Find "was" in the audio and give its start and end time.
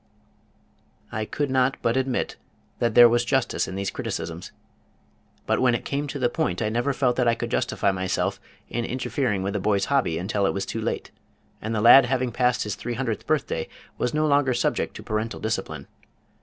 3.07-3.23, 10.55-10.65, 13.99-14.11